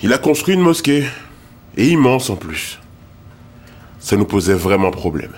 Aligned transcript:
Il 0.00 0.12
a 0.12 0.18
construit 0.18 0.54
une 0.54 0.60
mosquée. 0.60 1.04
Et 1.76 1.88
immense 1.88 2.30
en 2.30 2.36
plus. 2.36 2.78
Ça 3.98 4.16
nous 4.16 4.24
posait 4.24 4.54
vraiment 4.54 4.90
problème. 4.90 5.32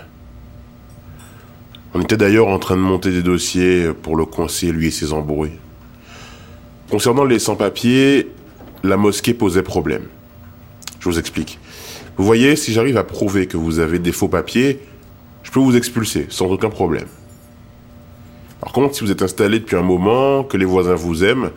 On 1.93 2.01
était 2.01 2.17
d'ailleurs 2.17 2.49
en 2.49 2.59
train 2.59 2.77
de 2.77 2.81
monter 2.81 3.11
des 3.11 3.23
dossiers 3.23 3.93
pour 4.03 4.17
le 4.17 4.25
coincer, 4.25 4.71
lui 4.71 4.89
et 4.89 4.91
ses 4.91 5.13
embrouilles. 5.13 5.59
Concernant 6.91 7.25
les 7.25 7.39
sans-papiers, 7.39 8.31
la 8.83 8.97
mosquée 8.97 9.35
posait 9.35 9.63
problème. 9.63 10.05
Je 10.99 11.09
vous 11.09 11.19
explique. 11.19 11.59
Vous 12.17 12.25
voyez, 12.25 12.55
si 12.57 12.73
j'arrive 12.73 12.97
à 12.97 13.05
prouver 13.05 13.47
que 13.47 13.57
vous 13.57 13.79
avez 13.79 13.99
des 13.99 14.13
faux 14.13 14.29
papiers, 14.29 14.81
je 15.43 15.51
peux 15.51 15.61
vous 15.61 15.77
expulser 15.77 16.27
sans 16.29 16.47
aucun 16.47 16.71
problème. 16.71 17.09
Par 18.61 18.73
contre, 18.73 18.95
si 18.95 19.05
vous 19.05 19.11
êtes 19.11 19.23
installé 19.23 19.59
depuis 19.59 19.77
un 19.77 19.83
moment, 19.83 20.45
que 20.45 20.57
les 20.57 20.67
voisins 20.67 20.95
vous 20.95 21.25
aiment, 21.25 21.51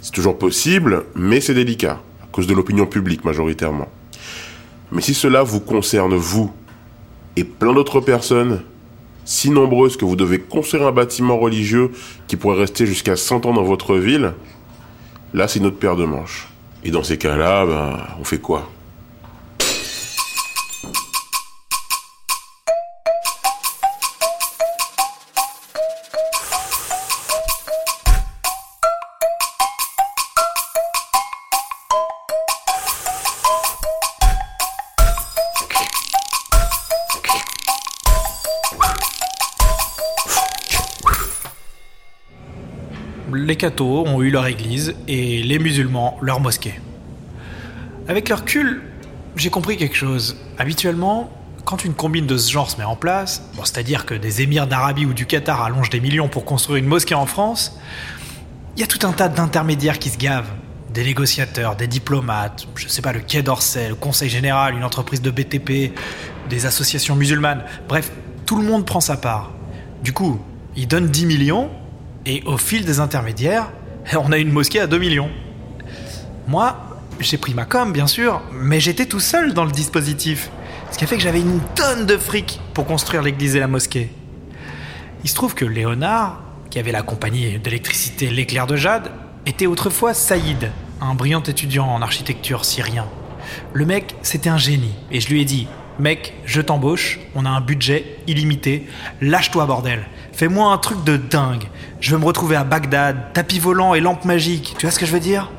c'est 0.00 0.12
toujours 0.12 0.38
possible, 0.38 1.04
mais 1.14 1.40
c'est 1.40 1.54
délicat, 1.54 2.00
cause 2.34 2.48
de 2.48 2.54
l'opinion 2.54 2.84
publique 2.84 3.24
majoritairement. 3.24 3.88
Mais 4.90 5.00
si 5.00 5.14
cela 5.14 5.44
vous 5.44 5.60
concerne 5.60 6.16
vous 6.16 6.52
et 7.36 7.44
plein 7.44 7.72
d'autres 7.72 8.00
personnes, 8.00 8.62
si 9.24 9.50
nombreuses 9.50 9.96
que 9.96 10.04
vous 10.04 10.16
devez 10.16 10.40
construire 10.40 10.84
un 10.84 10.90
bâtiment 10.90 11.38
religieux 11.38 11.92
qui 12.26 12.36
pourrait 12.36 12.58
rester 12.58 12.86
jusqu'à 12.86 13.14
100 13.14 13.46
ans 13.46 13.54
dans 13.54 13.62
votre 13.62 13.96
ville, 13.96 14.34
là 15.32 15.46
c'est 15.46 15.60
notre 15.60 15.76
paire 15.76 15.94
de 15.94 16.04
manches. 16.04 16.48
Et 16.82 16.90
dans 16.90 17.04
ces 17.04 17.18
cas-là, 17.18 17.66
ben, 17.66 17.98
on 18.20 18.24
fait 18.24 18.38
quoi? 18.38 18.68
Les 43.32 43.56
cathos 43.56 44.06
ont 44.06 44.22
eu 44.22 44.30
leur 44.30 44.46
église 44.46 44.94
et 45.08 45.42
les 45.42 45.58
musulmans 45.58 46.18
leur 46.20 46.40
mosquée. 46.40 46.80
Avec 48.08 48.28
leur 48.28 48.40
recul, 48.40 48.82
j'ai 49.36 49.50
compris 49.50 49.76
quelque 49.76 49.96
chose. 49.96 50.36
Habituellement, 50.58 51.30
quand 51.64 51.84
une 51.84 51.94
combine 51.94 52.26
de 52.26 52.36
ce 52.36 52.52
genre 52.52 52.70
se 52.70 52.76
met 52.76 52.84
en 52.84 52.96
place, 52.96 53.42
c'est-à-dire 53.64 54.04
que 54.04 54.14
des 54.14 54.42
émirs 54.42 54.66
d'Arabie 54.66 55.06
ou 55.06 55.14
du 55.14 55.26
Qatar 55.26 55.62
allongent 55.62 55.90
des 55.90 56.00
millions 56.00 56.28
pour 56.28 56.44
construire 56.44 56.76
une 56.76 56.88
mosquée 56.88 57.14
en 57.14 57.26
France, 57.26 57.78
il 58.76 58.80
y 58.80 58.82
a 58.82 58.86
tout 58.86 59.06
un 59.06 59.12
tas 59.12 59.28
d'intermédiaires 59.28 59.98
qui 59.98 60.10
se 60.10 60.18
gavent. 60.18 60.50
Des 60.92 61.02
négociateurs, 61.02 61.74
des 61.74 61.88
diplomates, 61.88 62.68
je 62.76 62.86
sais 62.86 63.02
pas, 63.02 63.12
le 63.12 63.18
Quai 63.18 63.42
d'Orsay, 63.42 63.88
le 63.88 63.94
Conseil 63.96 64.28
Général, 64.28 64.76
une 64.76 64.84
entreprise 64.84 65.20
de 65.22 65.30
BTP, 65.30 65.92
des 66.48 66.66
associations 66.66 67.16
musulmanes, 67.16 67.64
bref, 67.88 68.12
tout 68.46 68.60
le 68.60 68.64
monde 68.64 68.84
prend 68.84 69.00
sa 69.00 69.16
part. 69.16 69.50
Du 70.04 70.12
coup, 70.12 70.40
ils 70.76 70.86
donnent 70.86 71.08
10 71.08 71.26
millions, 71.26 71.70
et 72.26 72.42
au 72.46 72.56
fil 72.56 72.84
des 72.84 73.00
intermédiaires, 73.00 73.70
on 74.16 74.32
a 74.32 74.38
une 74.38 74.52
mosquée 74.52 74.80
à 74.80 74.86
2 74.86 74.98
millions. 74.98 75.30
Moi, 76.46 76.76
j'ai 77.20 77.38
pris 77.38 77.54
ma 77.54 77.64
com, 77.64 77.92
bien 77.92 78.06
sûr, 78.06 78.42
mais 78.52 78.80
j'étais 78.80 79.06
tout 79.06 79.20
seul 79.20 79.54
dans 79.54 79.64
le 79.64 79.70
dispositif. 79.70 80.50
Ce 80.90 80.98
qui 80.98 81.04
a 81.04 81.06
fait 81.06 81.16
que 81.16 81.22
j'avais 81.22 81.40
une 81.40 81.60
tonne 81.74 82.06
de 82.06 82.16
fric 82.16 82.60
pour 82.72 82.86
construire 82.86 83.22
l'église 83.22 83.56
et 83.56 83.60
la 83.60 83.66
mosquée. 83.66 84.10
Il 85.22 85.30
se 85.30 85.34
trouve 85.34 85.54
que 85.54 85.64
Léonard, 85.64 86.42
qui 86.70 86.78
avait 86.78 86.92
la 86.92 87.02
compagnie 87.02 87.58
d'électricité 87.58 88.30
L'éclair 88.30 88.66
de 88.66 88.76
Jade, 88.76 89.10
était 89.46 89.66
autrefois 89.66 90.14
Saïd, 90.14 90.70
un 91.00 91.14
brillant 91.14 91.42
étudiant 91.42 91.86
en 91.86 92.02
architecture 92.02 92.64
syrien. 92.64 93.06
Le 93.72 93.86
mec, 93.86 94.14
c'était 94.22 94.50
un 94.50 94.58
génie, 94.58 94.94
et 95.10 95.20
je 95.20 95.28
lui 95.28 95.40
ai 95.40 95.44
dit 95.44 95.66
Mec, 96.00 96.34
je 96.44 96.60
t'embauche, 96.60 97.20
on 97.36 97.46
a 97.46 97.48
un 97.48 97.60
budget 97.60 98.16
illimité, 98.26 98.88
lâche-toi 99.20 99.64
bordel, 99.64 100.04
fais-moi 100.32 100.72
un 100.72 100.78
truc 100.78 101.04
de 101.04 101.16
dingue. 101.16 101.64
Je 102.00 102.10
veux 102.10 102.18
me 102.18 102.24
retrouver 102.24 102.56
à 102.56 102.64
Bagdad, 102.64 103.32
tapis 103.32 103.60
volant 103.60 103.94
et 103.94 104.00
lampe 104.00 104.24
magique, 104.24 104.74
tu 104.76 104.86
vois 104.86 104.90
ce 104.90 104.98
que 104.98 105.06
je 105.06 105.12
veux 105.12 105.20
dire? 105.20 105.52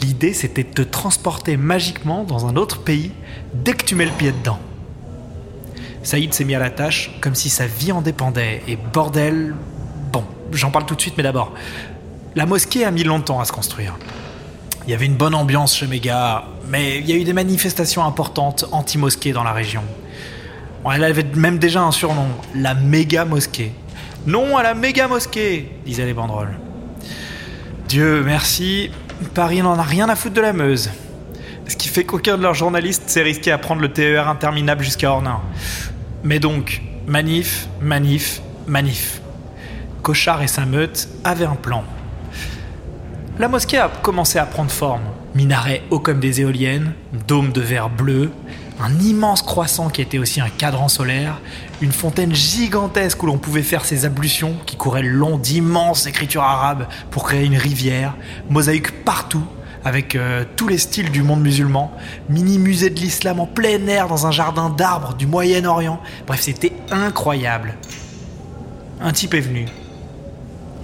L'idée 0.00 0.34
c'était 0.34 0.62
de 0.62 0.68
te 0.68 0.82
transporter 0.82 1.56
magiquement 1.56 2.22
dans 2.22 2.46
un 2.46 2.54
autre 2.54 2.82
pays 2.82 3.10
dès 3.54 3.72
que 3.72 3.84
tu 3.84 3.96
mets 3.96 4.06
le 4.06 4.12
pied 4.12 4.30
dedans. 4.30 4.60
Saïd 6.04 6.32
s'est 6.32 6.44
mis 6.44 6.54
à 6.54 6.60
la 6.60 6.70
tâche 6.70 7.10
comme 7.20 7.34
si 7.34 7.50
sa 7.50 7.66
vie 7.66 7.90
en 7.90 8.02
dépendait, 8.02 8.62
et 8.68 8.76
bordel... 8.76 9.54
Bon, 10.12 10.22
j'en 10.52 10.70
parle 10.70 10.86
tout 10.86 10.94
de 10.94 11.00
suite, 11.00 11.14
mais 11.16 11.24
d'abord, 11.24 11.52
la 12.36 12.46
mosquée 12.46 12.84
a 12.84 12.92
mis 12.92 13.02
longtemps 13.02 13.40
à 13.40 13.44
se 13.44 13.52
construire. 13.52 13.96
Il 14.86 14.90
y 14.90 14.94
avait 14.94 15.06
une 15.06 15.16
bonne 15.16 15.34
ambiance 15.34 15.74
chez 15.76 15.86
mes 15.86 15.98
gars, 15.98 16.44
mais 16.68 16.98
il 16.98 17.08
y 17.08 17.12
a 17.12 17.16
eu 17.16 17.24
des 17.24 17.32
manifestations 17.32 18.04
importantes 18.04 18.66
anti-mosquée 18.70 19.32
dans 19.32 19.42
la 19.42 19.52
région. 19.52 19.82
Elle 20.92 21.04
avait 21.04 21.24
même 21.34 21.58
déjà 21.58 21.80
un 21.80 21.90
surnom, 21.90 22.28
la 22.54 22.74
méga 22.74 23.24
mosquée. 23.24 23.72
Non 24.26 24.58
à 24.58 24.62
la 24.62 24.74
méga 24.74 25.08
mosquée, 25.08 25.72
disaient 25.86 26.04
les 26.04 26.12
banderoles. 26.12 26.58
Dieu 27.88 28.22
merci, 28.24 28.90
Paris 29.34 29.62
n'en 29.62 29.78
a 29.78 29.82
rien 29.82 30.08
à 30.10 30.16
foutre 30.16 30.34
de 30.34 30.42
la 30.42 30.52
Meuse. 30.52 30.90
Ce 31.66 31.76
qui 31.76 31.88
fait 31.88 32.04
qu'aucun 32.04 32.36
de 32.36 32.42
leurs 32.42 32.54
journalistes 32.54 33.04
s'est 33.06 33.22
risqué 33.22 33.52
à 33.52 33.56
prendre 33.56 33.80
le 33.80 33.90
TER 33.90 34.28
interminable 34.28 34.84
jusqu'à 34.84 35.10
Ornain. 35.10 35.40
Mais 36.22 36.40
donc, 36.40 36.82
manif, 37.06 37.68
manif, 37.80 38.42
manif. 38.66 39.22
Cochard 40.02 40.42
et 40.42 40.46
sa 40.46 40.66
meute 40.66 41.08
avaient 41.24 41.46
un 41.46 41.56
plan. 41.56 41.84
La 43.36 43.48
mosquée 43.48 43.78
a 43.78 43.88
commencé 43.88 44.38
à 44.38 44.46
prendre 44.46 44.70
forme. 44.70 45.02
Minaret 45.34 45.82
haut 45.90 45.98
comme 45.98 46.20
des 46.20 46.40
éoliennes, 46.40 46.92
dôme 47.26 47.50
de 47.50 47.60
verre 47.60 47.90
bleu, 47.90 48.30
un 48.78 48.96
immense 49.00 49.42
croissant 49.42 49.88
qui 49.88 50.02
était 50.02 50.18
aussi 50.18 50.40
un 50.40 50.48
cadran 50.48 50.88
solaire, 50.88 51.40
une 51.80 51.90
fontaine 51.90 52.32
gigantesque 52.32 53.20
où 53.24 53.26
l'on 53.26 53.38
pouvait 53.38 53.62
faire 53.62 53.84
ses 53.84 54.04
ablutions 54.04 54.54
qui 54.66 54.76
couraient 54.76 55.02
le 55.02 55.08
long 55.08 55.36
d'immenses 55.36 56.06
écritures 56.06 56.44
arabes 56.44 56.86
pour 57.10 57.24
créer 57.24 57.44
une 57.44 57.56
rivière, 57.56 58.14
mosaïque 58.50 59.04
partout 59.04 59.44
avec 59.84 60.14
euh, 60.14 60.44
tous 60.54 60.68
les 60.68 60.78
styles 60.78 61.10
du 61.10 61.24
monde 61.24 61.42
musulman, 61.42 61.92
mini 62.28 62.58
musée 62.58 62.90
de 62.90 63.00
l'islam 63.00 63.40
en 63.40 63.46
plein 63.46 63.84
air 63.88 64.06
dans 64.06 64.28
un 64.28 64.30
jardin 64.30 64.70
d'arbres 64.70 65.14
du 65.14 65.26
Moyen-Orient. 65.26 66.00
Bref, 66.28 66.40
c'était 66.40 66.72
incroyable. 66.92 67.74
Un 69.00 69.10
type 69.10 69.34
est 69.34 69.40
venu. 69.40 69.66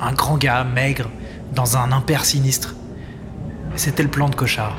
Un 0.01 0.13
grand 0.13 0.37
gars, 0.37 0.65
maigre, 0.65 1.09
dans 1.53 1.77
un 1.77 1.93
impair 1.93 2.25
sinistre. 2.25 2.75
C'était 3.77 4.03
le 4.03 4.09
plan 4.09 4.29
de 4.29 4.35
Cochard. 4.35 4.77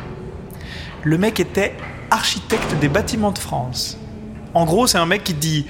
Le 1.04 1.18
mec 1.18 1.40
était 1.40 1.76
architecte 2.10 2.76
des 2.80 2.90
bâtiments 2.90 3.32
de 3.32 3.40
France. 3.40 3.98
En 4.54 4.66
gros, 4.66 4.88
c'est 4.88 4.98
un 4.98 5.06
mec 5.06 5.24
qui 5.24 5.34
dit 5.34 5.66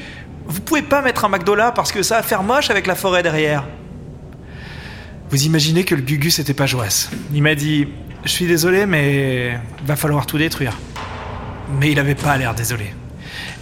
Vous 0.47 0.61
pouvez 0.61 0.81
pas 0.81 1.01
mettre 1.01 1.25
un 1.25 1.29
McDo 1.29 1.55
là 1.55 1.71
parce 1.71 1.91
que 1.91 2.03
ça 2.03 2.17
va 2.17 2.23
faire 2.23 2.43
moche 2.43 2.69
avec 2.69 2.87
la 2.87 2.95
forêt 2.95 3.23
derrière. 3.23 3.67
Vous 5.29 5.45
imaginez 5.45 5.85
que 5.85 5.95
le 5.95 6.01
Gugus 6.01 6.39
était 6.39 6.53
pas 6.53 6.65
joasse. 6.65 7.09
Il 7.33 7.41
m'a 7.41 7.55
dit 7.55 7.87
Je 8.25 8.29
suis 8.29 8.47
désolé, 8.47 8.85
mais 8.85 9.59
va 9.85 9.95
falloir 9.95 10.25
tout 10.25 10.37
détruire. 10.37 10.77
Mais 11.79 11.91
il 11.91 11.99
avait 11.99 12.15
pas 12.15 12.37
l'air 12.37 12.53
désolé. 12.53 12.93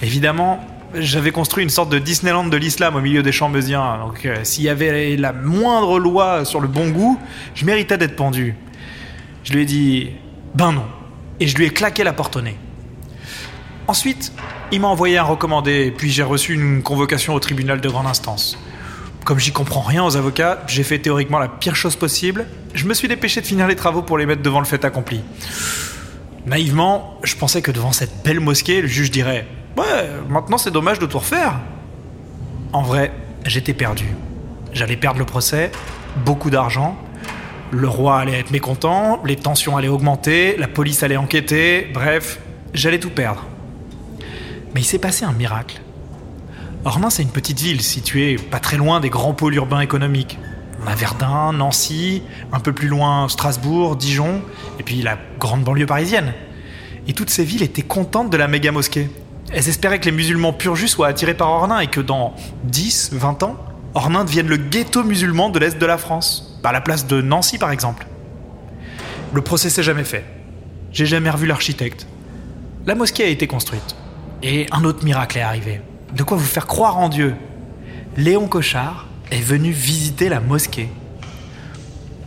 Évidemment, 0.02 0.66
j'avais 0.94 1.32
construit 1.32 1.64
une 1.64 1.70
sorte 1.70 1.90
de 1.90 2.00
Disneyland 2.00 2.46
de 2.46 2.58
l'islam 2.58 2.96
au 2.96 3.02
milieu 3.02 3.24
des 3.24 3.32
champs 3.32 3.50
meusiens. 3.50 4.00
Donc, 4.00 4.26
euh, 4.26 4.38
s'il 4.44 4.64
y 4.64 4.70
avait 4.70 5.16
la 5.16 5.34
moindre 5.34 6.00
loi 6.00 6.46
sur 6.46 6.60
le 6.60 6.68
bon 6.68 6.90
goût, 6.90 7.20
je 7.56 7.66
méritais 7.66 7.98
d'être 7.98 8.16
pendu. 8.16 8.56
Je 9.44 9.54
lui 9.54 9.62
ai 9.62 9.66
dit 9.66 10.10
Ben 10.56 10.72
non. 10.72 10.86
Et 11.40 11.48
je 11.48 11.56
lui 11.56 11.66
ai 11.66 11.70
claqué 11.70 12.04
la 12.04 12.14
porte 12.14 12.36
au 12.36 12.42
nez. 12.42 12.58
Ensuite, 13.88 14.32
il 14.72 14.82
m'a 14.82 14.88
envoyé 14.88 15.18
un 15.18 15.24
recommandé, 15.24 15.94
puis 15.98 16.12
j'ai 16.12 16.22
reçu 16.24 16.54
une 16.54 16.84
convocation 16.84 17.34
au 17.34 17.40
tribunal 17.40 17.82
de 17.82 17.90
grande 17.90 18.08
instance. 18.08 18.58
Comme 19.24 19.40
j'y 19.40 19.52
comprends 19.52 19.82
rien 19.82 20.04
aux 20.04 20.16
avocats, 20.16 20.64
j'ai 20.68 20.84
fait 20.84 21.00
théoriquement 21.00 21.40
la 21.40 21.48
pire 21.48 21.76
chose 21.76 21.96
possible. 21.96 22.46
Je 22.74 22.86
me 22.86 22.94
suis 22.94 23.08
dépêché 23.08 23.42
de 23.42 23.46
finir 23.46 23.68
les 23.68 23.76
travaux 23.76 24.02
pour 24.02 24.18
les 24.18 24.26
mettre 24.26 24.42
devant 24.42 24.60
le 24.60 24.66
fait 24.66 24.86
accompli. 24.86 25.22
Naïvement, 26.46 27.18
je 27.24 27.36
pensais 27.36 27.62
que 27.62 27.72
devant 27.72 27.91
cette 27.91 28.24
belle 28.24 28.40
mosquée, 28.40 28.82
le 28.82 28.88
juge 28.88 29.12
dirait 29.12 29.46
Ouais, 29.78 30.09
maintenant 30.30 30.58
c'est 30.58 30.72
dommage 30.72 31.00
de 31.00 31.06
tout 31.06 31.20
refaire. 31.20 31.59
En 32.74 32.82
vrai, 32.82 33.12
j'étais 33.46 33.74
perdu. 33.74 34.06
J'allais 34.74 34.97
perdre 34.97 35.20
le 35.20 35.26
procès, 35.26 35.72
beaucoup 36.26 36.50
d'argent, 36.50 36.97
le 37.72 37.88
roi 37.88 38.20
allait 38.20 38.40
être 38.40 38.52
mécontent, 38.52 39.22
les 39.26 39.36
tensions 39.36 39.78
allaient 39.78 39.88
augmenter, 39.88 40.58
la 40.58 40.68
police 40.68 41.03
allait 41.03 41.18
enquêter, 41.18 41.88
bref, 41.94 42.40
j'allais 42.74 43.00
tout 43.00 43.09
perdre. 43.09 43.46
Mais 44.74 44.82
il 44.82 44.85
s'est 44.85 45.00
passé 45.00 45.26
un 45.26 45.34
miracle. 45.34 45.82
Ornain, 46.85 47.09
c'est 47.09 47.24
une 47.24 47.30
petite 47.30 47.59
ville 47.59 47.82
située 47.82 48.38
pas 48.38 48.59
très 48.59 48.78
loin 48.78 49.00
des 49.00 49.09
grands 49.09 49.34
pôles 49.34 49.56
urbains 49.56 49.82
économiques. 49.82 50.40
On 50.85 50.93
Verdun, 50.96 51.53
Nancy, 51.53 52.23
un 52.52 52.59
peu 52.59 52.73
plus 52.73 52.87
loin 52.87 53.28
Strasbourg, 53.29 53.96
Dijon, 53.96 54.41
et 54.79 54.84
puis 54.84 55.02
la 55.02 55.17
grande 55.40 55.64
banlieue 55.64 55.85
parisienne. 55.85 56.34
Et 57.08 57.14
toutes 57.14 57.29
ces 57.29 57.43
villes 57.43 57.64
étaient 57.64 57.81
contentes 57.81 58.29
de 58.29 58.37
la 58.37 58.47
méga 58.47 58.72
mosquée. 58.72 59.09
Elles 59.52 59.67
espéraient 59.67 59.99
que 59.99 60.05
les 60.05 60.11
musulmans 60.11 60.53
pur 60.53 60.76
jus 60.76 60.87
soient 60.87 61.08
attirés 61.08 61.34
par 61.34 61.49
Ornain 61.49 61.79
et 61.79 61.87
que 61.87 61.99
dans 62.02 62.34
10, 62.66 63.11
20 63.14 63.43
ans, 63.43 63.58
Ornain 63.93 64.23
devienne 64.23 64.47
le 64.47 64.58
ghetto 64.58 65.03
musulman 65.03 65.49
de 65.49 65.59
l'Est 65.59 65.78
de 65.78 65.85
la 65.85 65.97
France, 65.97 66.59
à 66.64 66.72
la 66.72 66.82
place 66.82 67.08
de 67.08 67.22
Nancy 67.22 67.58
par 67.58 67.72
exemple. 67.72 68.05
Le 69.34 69.41
procès 69.41 69.70
s'est 69.70 69.84
jamais 69.84 70.03
fait. 70.03 70.23
J'ai 70.91 71.05
jamais 71.05 71.29
revu 71.29 71.47
l'architecte. 71.47 72.08
La 72.85 72.96
mosquée 72.96 73.23
a 73.23 73.28
été 73.28 73.47
construite. 73.47 73.96
Et 74.41 74.67
un 74.72 74.84
autre 74.84 75.03
miracle 75.03 75.37
est 75.37 75.41
arrivé. 75.41 75.82
De 76.14 76.23
quoi 76.23 76.37
vous 76.37 76.46
faire 76.46 76.66
croire 76.66 76.97
en 76.97 77.09
Dieu. 77.09 77.35
Léon 78.17 78.47
Cochard 78.47 79.09
est 79.31 79.41
venu 79.41 79.72
visiter 79.72 80.29
la 80.29 80.40
mosquée. 80.40 80.90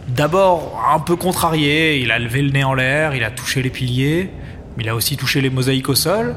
D'abord, 0.08 0.82
un 0.93 0.99
peu 0.99 1.16
contrarié, 1.16 2.00
il 2.00 2.10
a 2.10 2.19
levé 2.19 2.43
le 2.43 2.50
nez 2.50 2.64
en 2.64 2.75
l'air, 2.75 3.14
il 3.14 3.25
a 3.25 3.31
touché 3.31 3.62
les 3.62 3.70
piliers, 3.70 4.31
mais 4.76 4.84
il 4.84 4.88
a 4.88 4.94
aussi 4.94 5.16
touché 5.16 5.40
les 5.40 5.50
mosaïques 5.50 5.88
au 5.88 5.94
sol, 5.94 6.34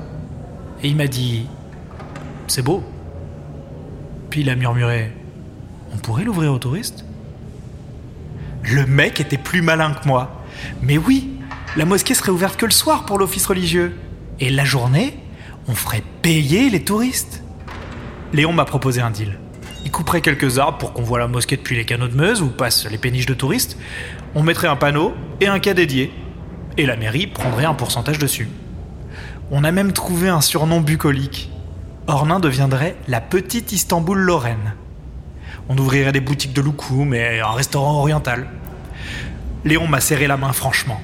et 0.83 0.87
il 0.87 0.95
m'a 0.95 1.07
dit 1.07 1.45
C'est 2.47 2.61
beau. 2.61 2.83
Puis 4.29 4.41
il 4.41 4.49
a 4.49 4.55
murmuré 4.55 5.11
On 5.93 5.97
pourrait 5.97 6.23
l'ouvrir 6.23 6.53
aux 6.53 6.59
touristes? 6.59 7.05
Le 8.63 8.85
mec 8.85 9.19
était 9.19 9.37
plus 9.37 9.61
malin 9.61 9.93
que 9.93 10.07
moi. 10.07 10.43
Mais 10.81 10.97
oui, 10.97 11.29
la 11.75 11.85
mosquée 11.85 12.13
serait 12.13 12.31
ouverte 12.31 12.57
que 12.57 12.65
le 12.65 12.71
soir 12.71 13.05
pour 13.05 13.19
l'office 13.19 13.45
religieux. 13.45 13.95
Et 14.39 14.49
la 14.49 14.65
journée, 14.65 15.19
on 15.67 15.75
ferait 15.75 16.03
payer 16.21 16.69
les 16.69 16.83
touristes. 16.83 17.43
Léon 18.33 18.53
m'a 18.53 18.65
proposé 18.65 19.01
un 19.01 19.11
deal. 19.11 19.37
Il 19.85 19.91
couperait 19.91 20.21
quelques 20.21 20.57
arbres 20.57 20.79
pour 20.79 20.93
qu'on 20.93 21.03
voit 21.03 21.19
la 21.19 21.27
mosquée 21.27 21.57
depuis 21.57 21.75
les 21.75 21.85
canaux 21.85 22.07
de 22.07 22.15
Meuse 22.15 22.41
où 22.41 22.49
passent 22.49 22.89
les 22.89 22.97
péniches 22.97 23.27
de 23.27 23.35
touristes. 23.35 23.77
On 24.33 24.41
mettrait 24.41 24.67
un 24.67 24.75
panneau 24.75 25.13
et 25.39 25.47
un 25.47 25.59
cas 25.59 25.75
dédié. 25.75 26.11
Et 26.77 26.85
la 26.85 26.97
mairie 26.97 27.27
prendrait 27.27 27.65
un 27.65 27.75
pourcentage 27.75 28.17
dessus. 28.17 28.49
On 29.51 29.63
a 29.63 29.71
même 29.71 29.93
trouvé 29.93 30.27
un 30.27 30.41
surnom 30.41 30.81
bucolique. 30.81 31.51
Ornain 32.07 32.39
deviendrait 32.39 32.95
la 33.07 33.21
petite 33.21 33.71
Istanbul 33.71 34.17
Lorraine. 34.17 34.73
On 35.69 35.77
ouvrirait 35.77 36.11
des 36.11 36.19
boutiques 36.19 36.53
de 36.53 36.61
loukoum 36.61 37.13
et 37.13 37.39
un 37.39 37.51
restaurant 37.51 37.99
oriental. 37.99 38.47
Léon 39.63 39.87
m'a 39.87 40.01
serré 40.01 40.27
la 40.27 40.37
main 40.37 40.51
franchement. 40.51 40.99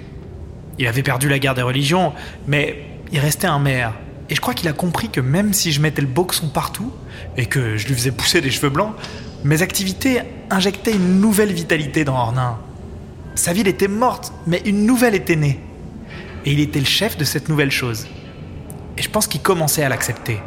Il 0.80 0.88
avait 0.88 1.04
perdu 1.04 1.30
la 1.30 1.40
guerre 1.40 1.56
des 1.56 1.62
religions, 1.62 2.14
mais 2.48 2.84
il 3.12 3.20
restait 3.20 3.48
un 3.48 3.60
maire. 3.60 3.94
Et 4.32 4.36
je 4.36 4.40
crois 4.40 4.54
qu'il 4.54 4.70
a 4.70 4.74
compris 4.74 5.10
que 5.10 5.20
même 5.20 5.52
si 5.52 5.74
je 5.74 5.82
mettais 5.82 6.02
le 6.02 6.08
boxon 6.08 6.48
partout 6.48 6.90
et 7.36 7.48
que 7.48 7.76
je 7.76 7.86
lui 7.88 7.94
faisais 7.94 8.12
pousser 8.12 8.40
des 8.40 8.50
cheveux 8.50 8.70
blancs, 8.70 8.94
mes 9.44 9.62
activités 9.62 10.22
injectaient 10.50 10.94
une 10.94 11.20
nouvelle 11.20 11.52
vitalité 11.52 12.06
dans 12.06 12.16
Ornain. 12.16 12.58
Sa 13.36 13.52
ville 13.52 13.68
était 13.68 13.90
morte, 13.90 14.32
mais 14.48 14.62
une 14.64 14.86
nouvelle 14.86 15.16
était 15.16 15.36
née. 15.36 15.60
Et 16.46 16.54
il 16.54 16.62
était 16.62 16.80
le 16.80 16.86
chef 16.86 17.18
de 17.18 17.26
cette 17.26 17.50
nouvelle 17.50 17.72
chose. 17.72 18.08
Et 18.98 19.02
je 19.02 19.10
pense 19.10 19.28
qu'il 19.28 19.42
commençait 19.42 19.84
à 19.84 19.90
l'accepter. 19.90 20.40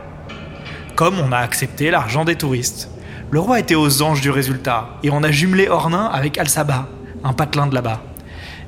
Comme 0.97 1.19
on 1.19 1.31
a 1.31 1.39
accepté 1.39 1.91
l'argent 1.91 2.25
des 2.25 2.37
touristes. 2.37 2.89
Le 3.31 3.39
roi 3.39 3.61
était 3.61 3.75
aux 3.75 4.01
anges 4.01 4.23
du 4.23 4.31
résultat, 4.31 4.99
et 5.03 5.11
on 5.11 5.23
a 5.23 5.31
jumelé 5.31 5.69
Ornain 5.69 6.07
avec 6.07 6.39
Al-Saba, 6.39 6.89
un 7.23 7.35
patelin 7.35 7.67
de 7.67 7.75
là-bas. 7.75 8.03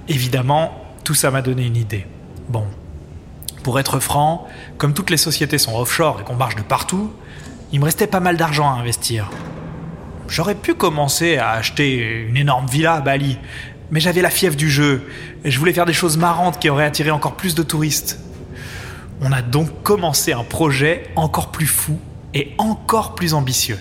Évidemment, 0.08 0.74
tout 1.04 1.14
ça 1.14 1.30
m'a 1.30 1.40
donné 1.40 1.64
une 1.64 1.76
idée. 1.76 2.06
Bon, 2.48 2.66
pour 3.66 3.80
être 3.80 3.98
franc, 3.98 4.46
comme 4.78 4.94
toutes 4.94 5.10
les 5.10 5.16
sociétés 5.16 5.58
sont 5.58 5.76
offshore 5.76 6.20
et 6.20 6.22
qu'on 6.22 6.36
marche 6.36 6.54
de 6.54 6.62
partout, 6.62 7.10
il 7.72 7.80
me 7.80 7.84
restait 7.84 8.06
pas 8.06 8.20
mal 8.20 8.36
d'argent 8.36 8.72
à 8.72 8.78
investir. 8.78 9.28
J'aurais 10.28 10.54
pu 10.54 10.74
commencer 10.74 11.38
à 11.38 11.50
acheter 11.50 11.96
une 12.28 12.36
énorme 12.36 12.68
villa 12.68 12.94
à 12.94 13.00
Bali, 13.00 13.40
mais 13.90 13.98
j'avais 13.98 14.22
la 14.22 14.30
fièvre 14.30 14.54
du 14.54 14.70
jeu 14.70 15.08
et 15.42 15.50
je 15.50 15.58
voulais 15.58 15.72
faire 15.72 15.84
des 15.84 15.92
choses 15.92 16.16
marrantes 16.16 16.60
qui 16.60 16.70
auraient 16.70 16.84
attiré 16.84 17.10
encore 17.10 17.34
plus 17.34 17.56
de 17.56 17.64
touristes. 17.64 18.20
On 19.20 19.32
a 19.32 19.42
donc 19.42 19.82
commencé 19.82 20.32
un 20.32 20.44
projet 20.44 21.10
encore 21.16 21.50
plus 21.50 21.66
fou 21.66 21.98
et 22.34 22.54
encore 22.58 23.16
plus 23.16 23.34
ambitieux. 23.34 23.80